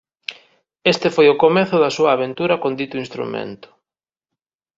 Este 0.93 1.07
foi 1.15 1.27
o 1.29 1.39
comezo 1.43 1.75
da 1.83 1.91
súa 1.97 2.11
aventura 2.13 2.55
con 2.63 2.71
dito 2.79 2.95
instrumento. 3.03 3.69